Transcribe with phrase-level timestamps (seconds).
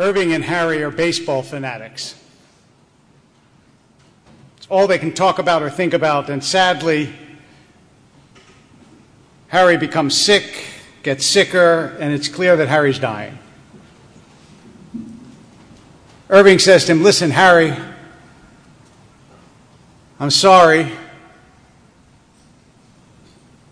[0.00, 2.14] Irving and Harry are baseball fanatics.
[4.56, 7.12] It's all they can talk about or think about, and sadly,
[9.48, 10.64] Harry becomes sick,
[11.02, 13.38] gets sicker, and it's clear that Harry's dying.
[16.30, 17.76] Irving says to him, Listen, Harry,
[20.18, 20.90] I'm sorry.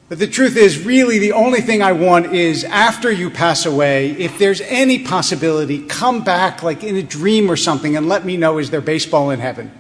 [0.09, 4.13] But the truth is, really, the only thing I want is after you pass away,
[4.13, 8.39] if there's any possibility, come back like in a dream or something and let me
[8.39, 9.71] know is there baseball in heaven?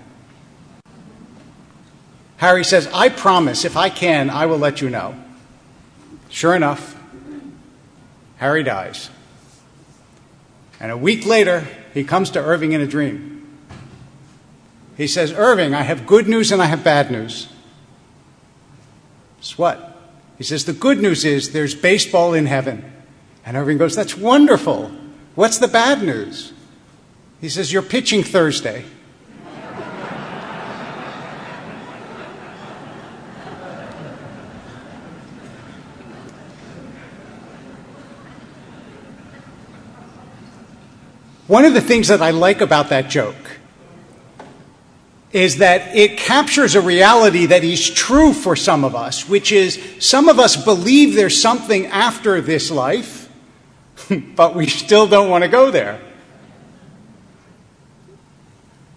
[2.37, 5.15] Harry says, I promise, if I can, I will let you know.
[6.29, 6.95] Sure enough,
[8.37, 9.09] Harry dies.
[10.79, 13.39] And a week later, he comes to Irving in a dream.
[14.97, 17.49] He says, Irving, I have good news and I have bad news.
[19.39, 19.88] It's what?
[20.39, 22.91] He says, The good news is there's baseball in heaven.
[23.45, 24.93] And Irving goes, That's wonderful.
[25.35, 26.53] What's the bad news?
[27.41, 28.85] He says, You're pitching Thursday.
[41.49, 43.58] One of the things that I like about that joke
[45.33, 49.79] is that it captures a reality that is true for some of us, which is
[50.01, 53.31] some of us believe there's something after this life,
[54.37, 56.01] but we still don't want to go there.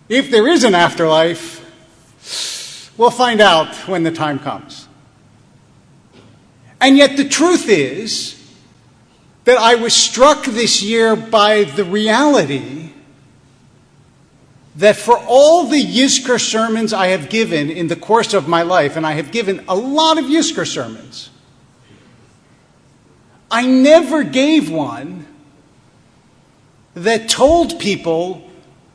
[0.07, 1.59] If there is an afterlife,
[2.97, 4.87] we'll find out when the time comes.
[6.79, 8.37] And yet, the truth is
[9.43, 12.90] that I was struck this year by the reality
[14.75, 18.95] that for all the Yizkor sermons I have given in the course of my life,
[18.95, 21.29] and I have given a lot of Yizkor sermons,
[23.49, 25.25] I never gave one
[26.93, 28.49] that told people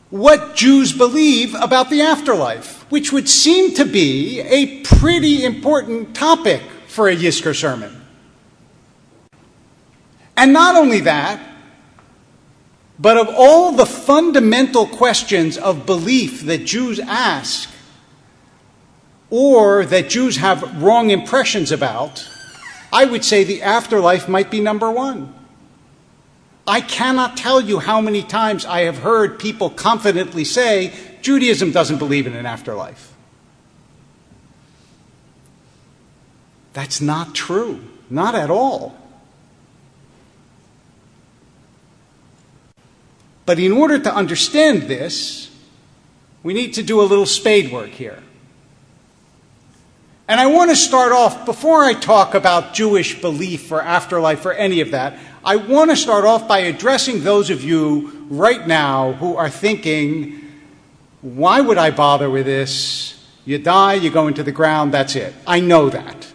[0.09, 6.63] what Jews believe about the afterlife, which would seem to be a pretty important topic
[6.87, 8.03] for a Yizkor sermon.
[10.37, 11.41] And not only that,
[12.99, 17.71] but of all the fundamental questions of belief that Jews ask,
[19.29, 22.27] or that Jews have wrong impressions about,
[22.93, 25.35] I would say the afterlife might be number one.
[26.67, 30.93] I cannot tell you how many times I have heard people confidently say
[31.23, 33.13] Judaism doesn't believe in an afterlife.
[36.73, 38.97] That's not true, not at all.
[43.47, 45.51] But in order to understand this,
[46.43, 48.23] we need to do a little spade work here.
[50.29, 54.53] And I want to start off, before I talk about Jewish belief or afterlife or
[54.53, 59.13] any of that, I want to start off by addressing those of you right now
[59.13, 60.43] who are thinking,
[61.23, 63.25] why would I bother with this?
[63.45, 65.33] You die, you go into the ground, that's it.
[65.47, 66.26] I know that.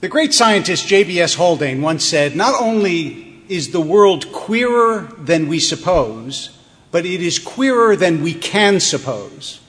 [0.00, 1.34] The great scientist J.B.S.
[1.34, 6.56] Haldane once said not only is the world queerer than we suppose,
[6.90, 9.60] but it is queerer than we can suppose.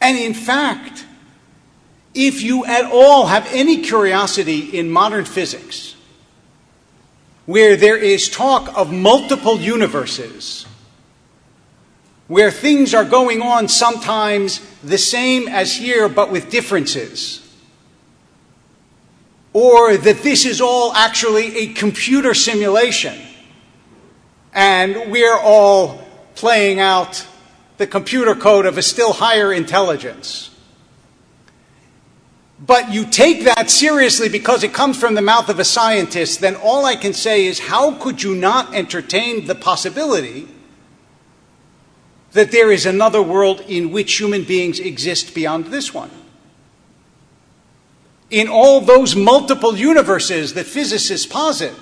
[0.00, 1.06] And in fact,
[2.14, 5.94] if you at all have any curiosity in modern physics,
[7.46, 10.66] where there is talk of multiple universes,
[12.26, 17.47] where things are going on sometimes the same as here but with differences,
[19.52, 23.18] or that this is all actually a computer simulation
[24.52, 26.02] and we're all
[26.34, 27.26] playing out
[27.76, 30.50] the computer code of a still higher intelligence.
[32.58, 36.56] But you take that seriously because it comes from the mouth of a scientist, then
[36.56, 40.48] all I can say is how could you not entertain the possibility
[42.32, 46.10] that there is another world in which human beings exist beyond this one?
[48.30, 51.74] In all those multiple universes that physicists posit.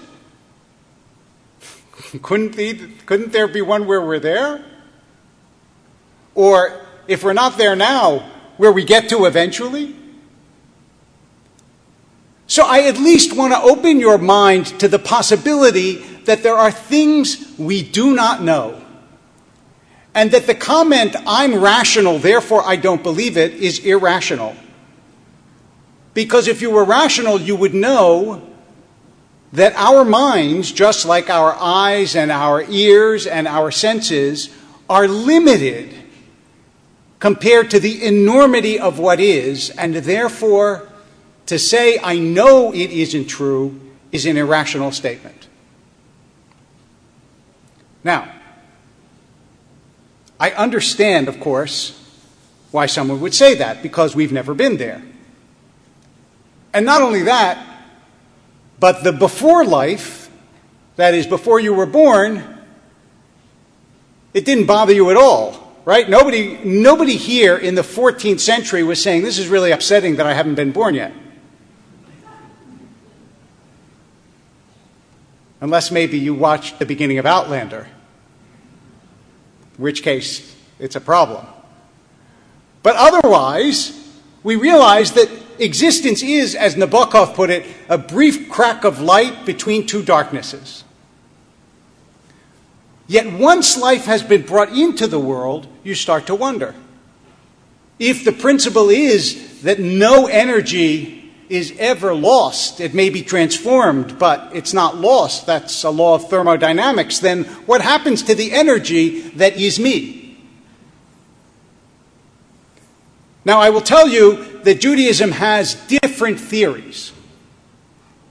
[2.22, 4.64] couldn't, be, couldn't there be one where we're there?
[6.34, 9.96] Or if we're not there now, where we get to eventually?
[12.46, 15.96] So I at least want to open your mind to the possibility
[16.26, 18.82] that there are things we do not know.
[20.14, 24.56] And that the comment, I'm rational, therefore I don't believe it, is irrational.
[26.16, 28.40] Because if you were rational, you would know
[29.52, 34.48] that our minds, just like our eyes and our ears and our senses,
[34.88, 35.94] are limited
[37.18, 40.88] compared to the enormity of what is, and therefore,
[41.44, 43.78] to say, I know it isn't true,
[44.10, 45.48] is an irrational statement.
[48.02, 48.32] Now,
[50.40, 52.02] I understand, of course,
[52.70, 55.02] why someone would say that, because we've never been there.
[56.76, 57.56] And not only that,
[58.78, 60.30] but the before life,
[60.96, 62.44] that is, before you were born,
[64.34, 66.06] it didn't bother you at all, right?
[66.06, 70.34] Nobody, nobody here in the 14th century was saying, This is really upsetting that I
[70.34, 71.14] haven't been born yet.
[75.62, 77.88] Unless maybe you watched the beginning of Outlander,
[79.78, 81.46] in which case it's a problem.
[82.82, 83.98] But otherwise,
[84.42, 89.86] we realize that existence is, as Nabokov put it, a brief crack of light between
[89.86, 90.84] two darknesses.
[93.06, 96.74] Yet once life has been brought into the world, you start to wonder.
[97.98, 104.50] If the principle is that no energy is ever lost, it may be transformed, but
[104.52, 109.56] it's not lost, that's a law of thermodynamics, then what happens to the energy that
[109.56, 110.36] is me?
[113.44, 117.12] Now, I will tell you that Judaism has different theories,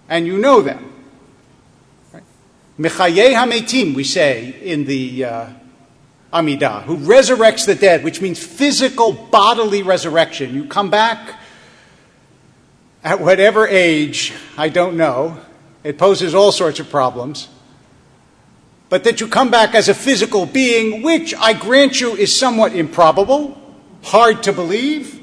[0.10, 0.92] and you know them.
[2.78, 5.50] Mechaye Hametim, we say in the uh,
[6.34, 10.54] Amidah, who resurrects the dead, which means physical bodily resurrection.
[10.54, 11.40] You come back
[13.02, 15.40] at whatever age, I don't know.
[15.86, 17.48] It poses all sorts of problems.
[18.90, 22.76] But that you come back as a physical being, which I grant you is somewhat
[22.76, 23.58] improbable
[24.04, 25.22] hard to believe.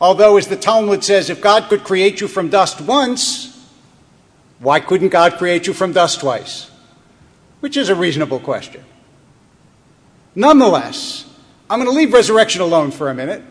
[0.00, 3.52] Although, as the Talmud says, if God could create you from dust once,
[4.58, 6.70] why couldn't God create you from dust twice?
[7.60, 8.84] Which is a reasonable question.
[10.34, 11.24] Nonetheless,
[11.70, 13.42] I'm going to leave resurrection alone for a minute.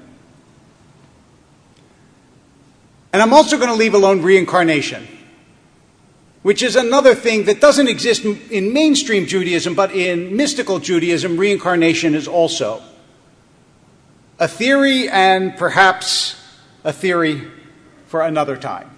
[3.12, 5.07] And I'm also going to leave alone reincarnation,
[6.44, 12.13] which is another thing that doesn't exist in mainstream Judaism, but in mystical Judaism, reincarnation
[12.13, 12.83] is also
[14.39, 16.41] a theory and perhaps
[16.83, 17.41] a theory
[18.07, 18.91] for another time.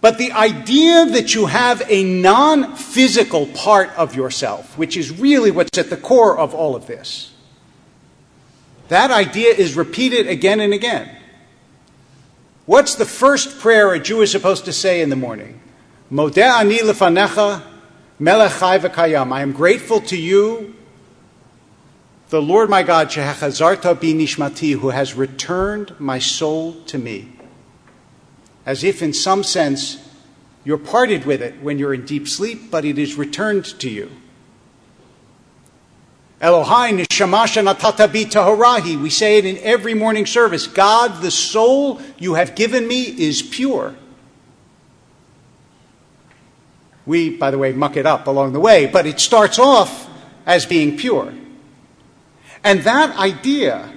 [0.00, 5.50] But the idea that you have a non physical part of yourself, which is really
[5.50, 7.32] what's at the core of all of this,
[8.88, 11.08] that idea is repeated again and again.
[12.66, 15.60] What's the first prayer a Jew is supposed to say in the morning?
[16.12, 17.62] Modeh ani lefanecha
[18.18, 18.62] melech.
[18.62, 20.74] I am grateful to you,
[22.34, 27.28] the Lord my God, Shehachazarta bi nishmati, who has returned my soul to me.
[28.66, 30.04] As if, in some sense,
[30.64, 34.10] you're parted with it when you're in deep sleep, but it is returned to you.
[36.40, 39.00] Elohai nishamasha natata bi tahorahi.
[39.00, 40.66] We say it in every morning service.
[40.66, 43.94] God, the soul you have given me is pure.
[47.06, 50.10] We, by the way, muck it up along the way, but it starts off
[50.46, 51.32] as being pure.
[52.64, 53.92] And that idea,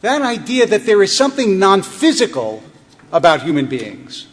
[0.00, 2.62] that idea that there is something non physical
[3.12, 4.26] about human beings,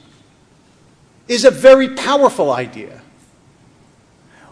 [1.27, 3.01] is a very powerful idea.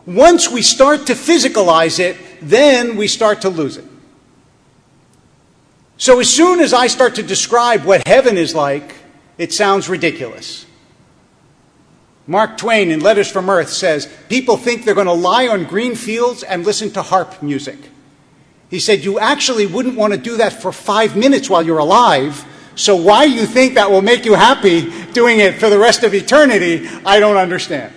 [0.05, 3.85] Once we start to physicalize it, then we start to lose it.
[5.97, 8.95] So as soon as I start to describe what heaven is like,
[9.39, 10.65] it sounds ridiculous.
[12.27, 15.95] Mark Twain in Letters from Earth says people think they're going to lie on green
[15.95, 17.79] fields and listen to harp music.
[18.69, 22.45] He said, You actually wouldn't want to do that for five minutes while you're alive.
[22.75, 26.13] So, why you think that will make you happy doing it for the rest of
[26.13, 27.93] eternity, I don't understand.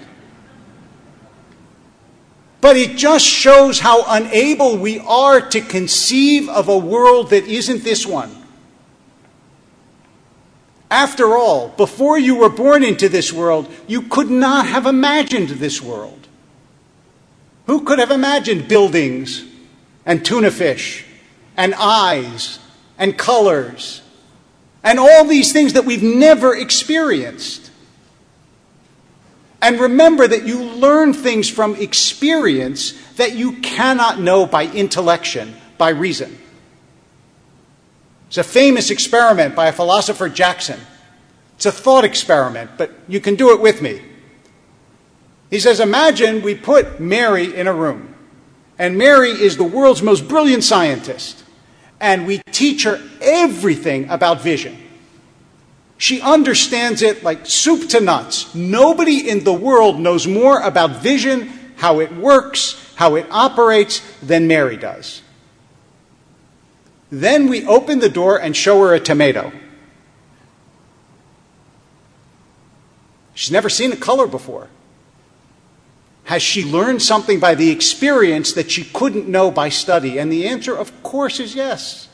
[2.60, 7.84] But it just shows how unable we are to conceive of a world that isn't
[7.84, 8.34] this one.
[10.90, 15.80] After all, before you were born into this world, you could not have imagined this
[15.80, 16.26] world.
[17.66, 19.44] Who could have imagined buildings
[20.04, 21.04] and tuna fish
[21.56, 22.58] and eyes
[22.98, 24.02] and colors
[24.82, 27.70] and all these things that we've never experienced.
[29.62, 35.90] And remember that you learn things from experience that you cannot know by intellection, by
[35.90, 36.38] reason.
[38.28, 40.80] It's a famous experiment by a philosopher, Jackson.
[41.56, 44.00] It's a thought experiment, but you can do it with me.
[45.50, 48.09] He says, Imagine we put Mary in a room.
[48.80, 51.44] And Mary is the world's most brilliant scientist.
[52.00, 54.74] And we teach her everything about vision.
[55.98, 58.54] She understands it like soup to nuts.
[58.54, 64.46] Nobody in the world knows more about vision, how it works, how it operates than
[64.46, 65.20] Mary does.
[67.10, 69.52] Then we open the door and show her a tomato.
[73.34, 74.68] She's never seen a color before.
[76.30, 80.16] Has she learned something by the experience that she couldn't know by study?
[80.16, 82.08] And the answer, of course, is yes.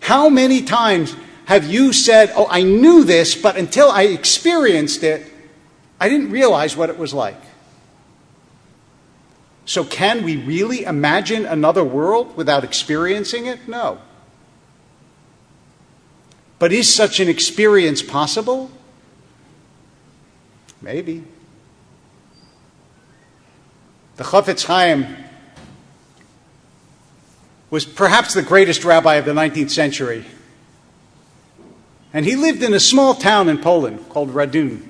[0.00, 5.30] How many times have you said, Oh, I knew this, but until I experienced it,
[6.00, 7.42] I didn't realize what it was like?
[9.66, 13.68] So, can we really imagine another world without experiencing it?
[13.68, 13.98] No.
[16.58, 18.70] But is such an experience possible?
[20.80, 21.24] Maybe.
[24.18, 25.06] The Chafetz Chaim
[27.70, 30.24] was perhaps the greatest rabbi of the 19th century.
[32.12, 34.84] And he lived in a small town in Poland called Radun.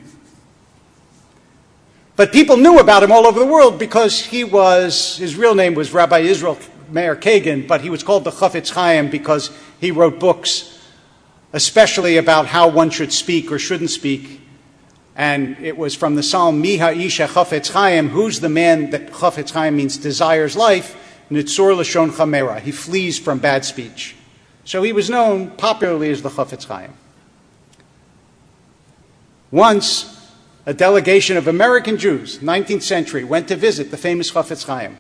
[2.17, 5.75] But people knew about him all over the world because he was, his real name
[5.75, 6.59] was Rabbi Israel
[6.89, 10.81] Meir Kagan, but he was called the Chafetz Chaim because he wrote books,
[11.53, 14.41] especially about how one should speak or shouldn't speak.
[15.19, 19.51] And it was from the Psalm, Miha Isha Chafetz Chaim, who's the man that Chafetz
[19.51, 20.97] Chaim means desires life,
[21.29, 22.61] Nitzur Lashon Chamera.
[22.61, 24.15] He flees from bad speech.
[24.65, 26.95] So he was known popularly as the Chafetz Chaim.
[29.51, 30.33] Once,
[30.65, 34.99] a delegation of American Jews, 19th century, went to visit the famous Chafetz Chaim.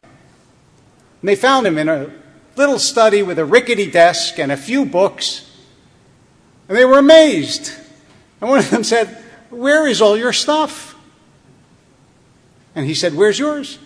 [1.21, 2.11] And they found him in a
[2.57, 5.49] little study with a rickety desk and a few books.
[6.69, 7.73] And they were amazed.
[8.41, 9.17] And one of them said,
[9.51, 10.95] Where is all your stuff?
[12.75, 13.79] And he said, Where's yours?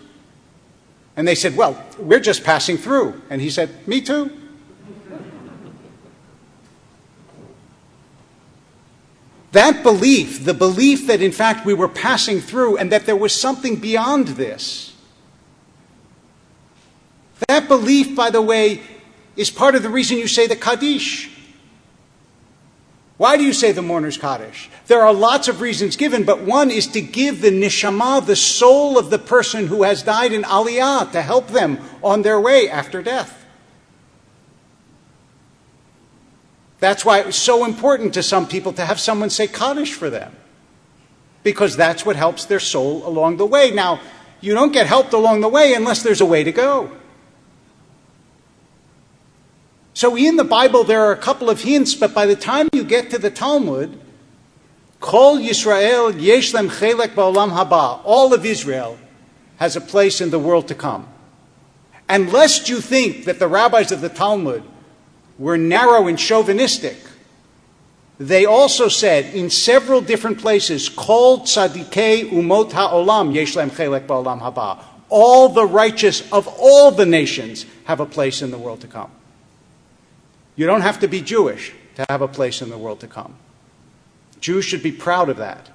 [1.15, 3.21] And they said, Well, we're just passing through.
[3.29, 4.31] And he said, Me too.
[9.51, 13.39] That belief, the belief that in fact we were passing through and that there was
[13.39, 14.95] something beyond this,
[17.47, 18.81] that belief, by the way,
[19.35, 21.29] is part of the reason you say the Kaddish.
[23.17, 24.69] Why do you say the mourner's Kaddish?
[24.87, 28.97] There are lots of reasons given, but one is to give the neshama, the soul
[28.97, 33.03] of the person who has died in aliyah, to help them on their way after
[33.03, 33.45] death.
[36.79, 40.09] That's why it was so important to some people to have someone say Kaddish for
[40.09, 40.35] them,
[41.43, 43.71] because that's what helps their soul along the way.
[43.71, 44.01] Now,
[44.41, 46.91] you don't get helped along the way unless there's a way to go.
[49.93, 52.83] So, in the Bible, there are a couple of hints, but by the time you
[52.83, 53.99] get to the Talmud,
[54.99, 58.97] Kol Yisrael Yeshlem Chelek Ba'olam Haba, all of Israel
[59.57, 61.07] has a place in the world to come.
[62.09, 64.63] And lest you think that the rabbis of the Talmud
[65.37, 66.97] were narrow and chauvinistic.
[68.17, 74.83] They also said in several different places, called tzadikei umot ha'olam yeshlem chelek ba'olam haba.
[75.09, 79.11] All the righteous of all the nations have a place in the world to come.
[80.55, 83.35] You don't have to be Jewish to have a place in the world to come.
[84.39, 85.69] Jews should be proud of that.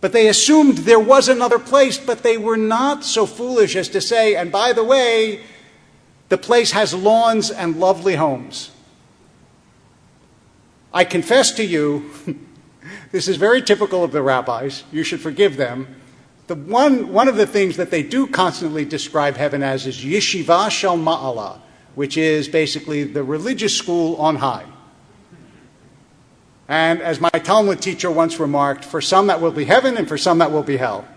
[0.00, 4.00] But they assumed there was another place, but they were not so foolish as to
[4.00, 5.42] say, and by the way,
[6.28, 8.70] the place has lawns and lovely homes.
[10.92, 12.10] I confess to you,
[13.12, 14.84] this is very typical of the rabbis.
[14.92, 15.96] You should forgive them.
[16.46, 20.70] The one, one of the things that they do constantly describe heaven as is yeshiva
[20.70, 21.60] shel ma'ala,
[21.98, 24.64] which is basically the religious school on high.
[26.68, 30.16] And as my Talmud teacher once remarked, for some that will be heaven and for
[30.16, 31.08] some that will be hell.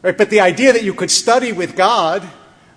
[0.00, 0.16] Right?
[0.16, 2.26] But the idea that you could study with God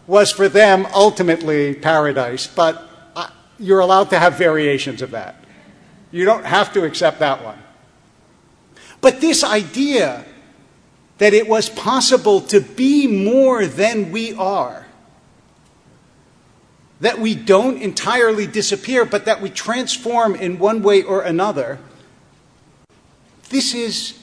[0.07, 2.83] was for them ultimately paradise, but
[3.15, 5.41] uh, you're allowed to have variations of that.
[6.11, 7.59] You don't have to accept that one.
[8.99, 10.25] But this idea
[11.19, 14.85] that it was possible to be more than we are,
[17.01, 21.79] that we don't entirely disappear, but that we transform in one way or another,
[23.49, 24.19] this is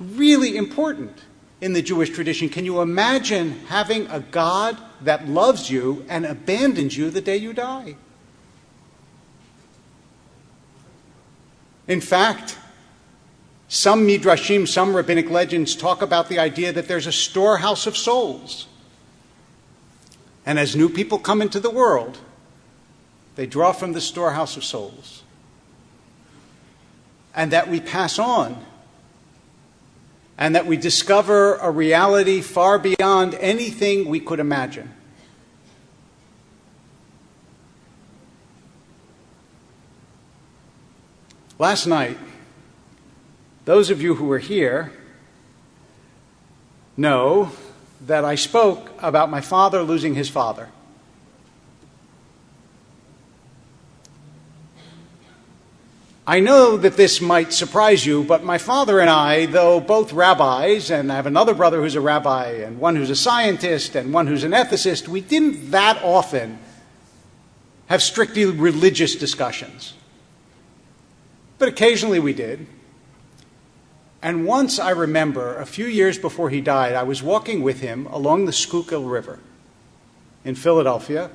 [0.00, 1.24] really important
[1.60, 2.48] in the Jewish tradition.
[2.48, 7.52] Can you imagine having a God that loves you and abandons you the day you
[7.52, 7.96] die?
[11.88, 12.58] In fact,
[13.66, 18.67] some midrashim, some rabbinic legends talk about the idea that there's a storehouse of souls.
[20.48, 22.16] And as new people come into the world,
[23.36, 25.22] they draw from the storehouse of souls.
[27.34, 28.64] And that we pass on
[30.38, 34.94] and that we discover a reality far beyond anything we could imagine.
[41.58, 42.16] Last night,
[43.66, 44.94] those of you who were here
[46.96, 47.52] know
[48.06, 50.68] that I spoke about my father losing his father.
[56.26, 60.90] I know that this might surprise you, but my father and I, though both rabbis,
[60.90, 64.26] and I have another brother who's a rabbi, and one who's a scientist, and one
[64.26, 66.58] who's an ethicist, we didn't that often
[67.86, 69.94] have strictly religious discussions.
[71.56, 72.66] But occasionally we did.
[74.20, 78.06] And once I remember, a few years before he died, I was walking with him
[78.06, 79.38] along the Schuylkill River
[80.44, 81.30] in Philadelphia,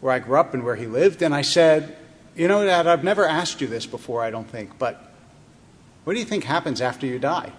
[0.00, 1.96] where I grew up and where he lived, and I said,
[2.36, 5.10] You know, Dad, I've never asked you this before, I don't think, but
[6.04, 7.52] what do you think happens after you die?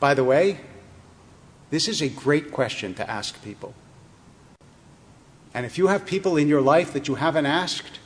[0.00, 0.58] By the way,
[1.70, 3.72] this is a great question to ask people.
[5.54, 8.00] And if you have people in your life that you haven't asked,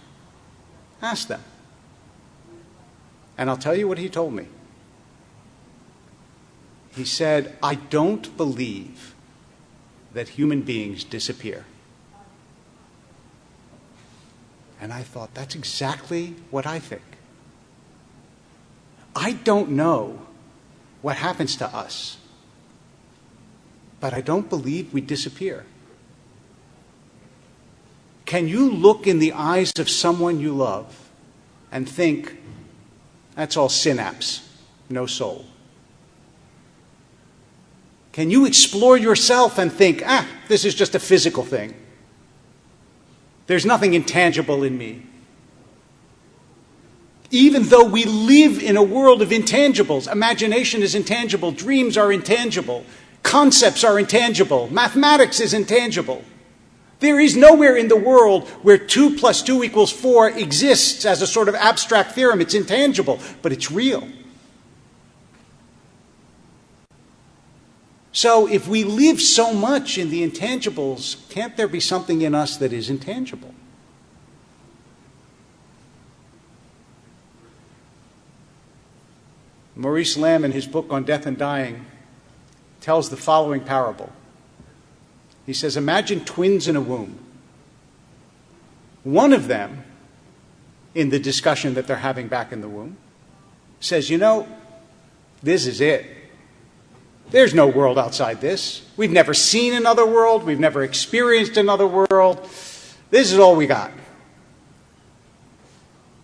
[1.03, 1.43] Ask them.
[3.39, 4.47] And I'll tell you what he told me.
[6.95, 9.15] He said, I don't believe
[10.15, 11.67] that human beings disappear.
[14.81, 17.03] And I thought, that's exactly what I think.
[19.15, 20.21] I don't know
[21.03, 22.19] what happens to us,
[24.01, 25.67] but I don't believe we disappear.
[28.27, 31.11] Can you look in the eyes of someone you love
[31.71, 32.37] and think,
[33.37, 34.47] that's all synapse,
[34.91, 35.47] no soul?
[38.13, 41.75] Can you explore yourself and think, ah, this is just a physical thing?
[43.47, 45.03] There's nothing intangible in me.
[47.31, 52.85] Even though we live in a world of intangibles, imagination is intangible, dreams are intangible,
[53.23, 56.25] concepts are intangible, mathematics is intangible.
[56.99, 61.27] There is nowhere in the world where 2 plus 2 equals 4 exists as a
[61.27, 62.41] sort of abstract theorem.
[62.41, 64.09] It's intangible, but it's real.
[68.13, 72.57] So, if we live so much in the intangibles, can't there be something in us
[72.57, 73.53] that is intangible?
[79.75, 81.85] Maurice Lamm, in his book on death and dying,
[82.81, 84.11] tells the following parable.
[85.47, 87.19] He says, Imagine twins in a womb.
[89.05, 89.85] One of them,
[90.95, 92.97] in the discussion that they're having back in the womb,
[93.81, 94.49] says, You know,
[95.43, 96.07] this is it.
[97.31, 98.85] There's no world outside this.
[98.97, 100.45] We've never seen another world.
[100.45, 102.49] We've never experienced another world.
[103.11, 103.93] This is all we got.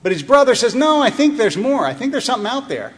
[0.02, 1.86] But his brother says, No, I think there's more.
[1.86, 2.94] I think there's something out there.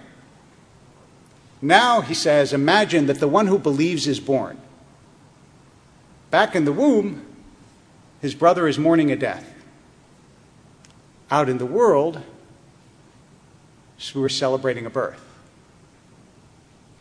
[1.65, 4.61] Now, he says, imagine that the one who believes is born.
[6.35, 7.25] Back in the womb,
[8.21, 9.55] his brother is mourning a death.
[11.31, 12.21] Out in the world,
[14.17, 15.25] we're celebrating a birth.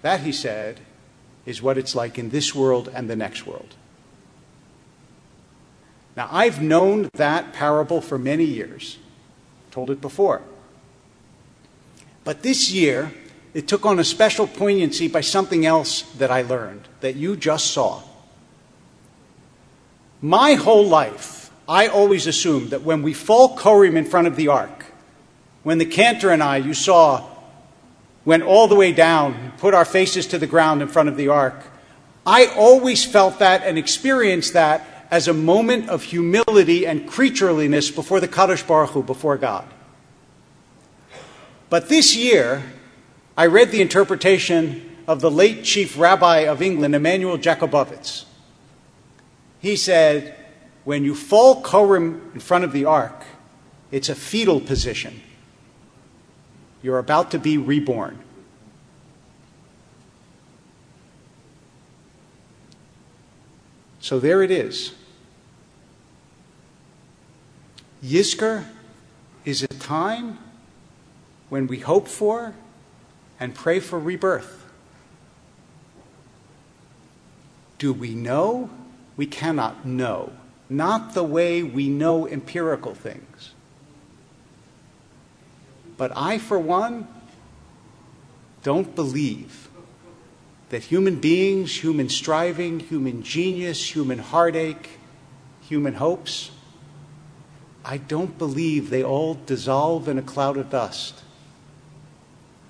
[0.03, 0.81] That, he said,
[1.47, 3.73] is what it's like in this world and the next world.
[6.15, 8.99] Now, I've known that parable for many years,
[9.71, 10.43] told it before.
[12.23, 13.11] But this year,
[13.55, 17.71] it took on a special poignancy by something else that I learned that you just
[17.71, 18.03] saw.
[20.23, 24.47] My whole life, I always assumed that when we fall Korim in front of the
[24.47, 24.85] ark,
[25.63, 27.27] when the cantor and I, you saw,
[28.23, 31.27] went all the way down, put our faces to the ground in front of the
[31.27, 31.61] ark,
[32.25, 38.21] I always felt that and experienced that as a moment of humility and creatureliness before
[38.21, 39.67] the Kadosh Baruch Hu, before God.
[41.69, 42.63] But this year,
[43.35, 48.23] I read the interpretation of the late chief rabbi of England, Immanuel Jakobovits.
[49.63, 50.35] He said,
[50.83, 53.23] when you fall Korim in front of the ark,
[53.91, 55.21] it's a fetal position.
[56.81, 58.19] You're about to be reborn.
[64.01, 64.93] So there it is.
[68.03, 68.65] Yizkor
[69.45, 70.39] is a time
[71.47, 72.53] when we hope for
[73.39, 74.65] and pray for rebirth.
[77.77, 78.69] Do we know?
[79.15, 80.31] We cannot know,
[80.69, 83.53] not the way we know empirical things.
[85.97, 87.07] But I, for one,
[88.63, 89.69] don't believe
[90.69, 94.97] that human beings, human striving, human genius, human heartache,
[95.61, 96.49] human hopes,
[97.85, 101.21] I don't believe they all dissolve in a cloud of dust.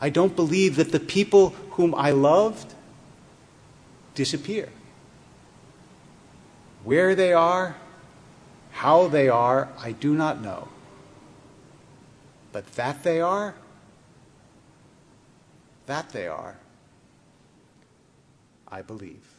[0.01, 2.73] I don't believe that the people whom I loved
[4.15, 4.69] disappear.
[6.83, 7.75] Where they are,
[8.71, 10.67] how they are, I do not know.
[12.51, 13.55] But that they are,
[15.85, 16.57] that they are,
[18.67, 19.32] I believe.